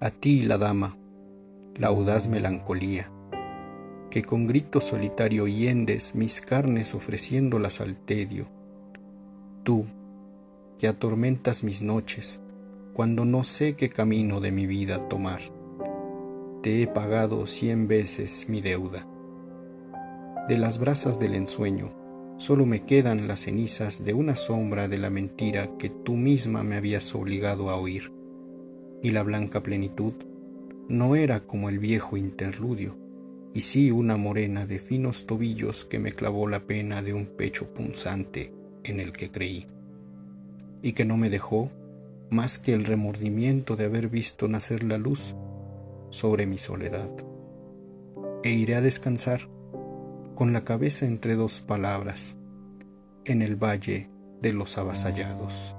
[0.00, 0.96] A ti, la dama,
[1.76, 3.10] la audaz melancolía,
[4.10, 8.46] que con grito solitario hiendes mis carnes ofreciéndolas al tedio.
[9.64, 9.84] Tú,
[10.78, 12.40] que atormentas mis noches,
[12.94, 15.40] cuando no sé qué camino de mi vida tomar.
[16.62, 19.06] Te he pagado cien veces mi deuda.
[20.48, 21.92] De las brasas del ensueño,
[22.38, 26.76] solo me quedan las cenizas de una sombra de la mentira que tú misma me
[26.76, 28.12] habías obligado a oír.
[29.02, 30.14] Y la blanca plenitud
[30.88, 32.96] no era como el viejo interludio,
[33.52, 37.74] y sí una morena de finos tobillos que me clavó la pena de un pecho
[37.74, 38.52] punzante
[38.84, 39.66] en el que creí,
[40.80, 41.70] y que no me dejó
[42.30, 45.34] más que el remordimiento de haber visto nacer la luz
[46.10, 47.10] sobre mi soledad.
[48.44, 49.48] E iré a descansar
[50.38, 52.36] con la cabeza entre dos palabras
[53.24, 54.08] en el valle
[54.40, 55.74] de los avasallados.